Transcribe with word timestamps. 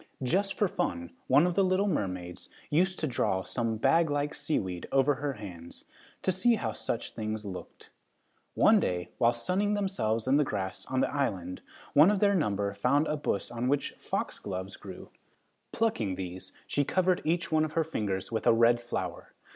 Just 0.23 0.55
for 0.55 0.67
fun, 0.67 1.11
one 1.27 1.45
of 1.45 1.53
the 1.53 1.63
little 1.63 1.85
mermaids 1.87 2.49
used 2.71 2.97
to 2.97 3.05
draw 3.05 3.43
some 3.43 3.77
bag 3.77 4.09
like 4.09 4.33
seaweed 4.33 4.87
over 4.91 5.13
her 5.13 5.33
hands, 5.33 5.85
to 6.23 6.31
see 6.31 6.55
how 6.55 6.73
such 6.73 7.11
things 7.11 7.45
looked. 7.45 7.91
One 8.55 8.79
day, 8.79 9.09
while 9.19 9.35
sunning 9.35 9.75
themselves 9.75 10.27
in 10.27 10.37
the 10.37 10.43
grass 10.43 10.87
on 10.87 11.01
the 11.01 11.13
island, 11.13 11.61
one 11.93 12.09
of 12.09 12.17
their 12.17 12.33
number 12.33 12.73
found 12.73 13.05
a 13.05 13.15
bush 13.15 13.51
on 13.51 13.67
which 13.67 13.91
foxgloves 13.99 14.75
grew. 14.75 15.11
Plucking 15.71 16.15
these, 16.15 16.51
she 16.65 16.83
covered 16.83 17.21
each 17.23 17.51
one 17.51 17.63
of 17.63 17.73
her 17.73 17.83
fingers 17.83 18.31
with 18.31 18.47
a 18.47 18.53
red 18.53 18.81
flower. 18.81 19.33